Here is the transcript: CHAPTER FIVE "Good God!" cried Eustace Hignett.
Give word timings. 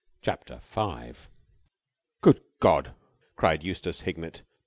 CHAPTER 0.23 0.61
FIVE 0.63 1.29
"Good 2.21 2.41
God!" 2.59 2.95
cried 3.35 3.63
Eustace 3.63 4.01
Hignett. 4.01 4.41